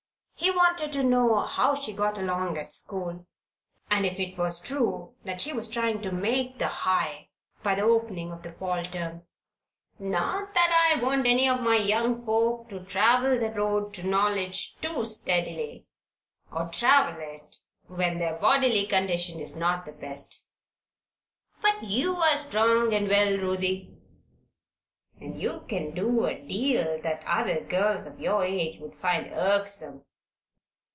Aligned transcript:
He 0.43 0.49
wanted 0.49 0.91
to 0.93 1.03
know 1.03 1.37
how 1.41 1.75
she 1.75 1.93
got 1.93 2.17
along 2.17 2.57
at 2.57 2.73
school, 2.73 3.27
and 3.91 4.07
if 4.07 4.19
it 4.19 4.39
was 4.39 4.59
true 4.59 5.13
that 5.23 5.39
she 5.39 5.53
was 5.53 5.69
trying 5.69 6.01
to 6.01 6.11
"make" 6.11 6.57
the 6.57 6.67
High 6.67 7.29
by 7.61 7.75
the 7.75 7.83
opening 7.83 8.31
of 8.31 8.41
the 8.41 8.51
fall 8.51 8.83
term. 8.83 9.21
"Not 9.99 10.55
that 10.55 10.95
I 10.97 10.99
want 10.99 11.27
any 11.27 11.47
of 11.47 11.61
my 11.61 11.75
young 11.75 12.25
folk 12.25 12.69
to 12.69 12.83
travel 12.83 13.37
the 13.37 13.51
road 13.51 13.93
to 13.93 14.07
knowledge 14.07 14.77
too 14.77 15.05
steadily, 15.05 15.85
or 16.51 16.69
travel 16.69 17.17
it 17.19 17.57
when 17.85 18.17
their 18.17 18.37
bodily 18.39 18.87
condition 18.87 19.39
is 19.39 19.55
not 19.55 19.85
the 19.85 19.91
best. 19.91 20.47
But 21.61 21.83
you 21.83 22.15
are 22.15 22.35
strong 22.35 22.95
and 22.95 23.07
well, 23.07 23.37
Ruthie, 23.37 23.95
and 25.19 25.39
you 25.39 25.65
can 25.69 25.93
do 25.93 26.25
a 26.25 26.33
deal 26.33 26.99
that 27.03 27.23
other 27.27 27.63
girls 27.63 28.07
of 28.07 28.19
your 28.19 28.43
age 28.43 28.79
would 28.79 28.95
find 28.95 29.27
irksome. 29.27 30.03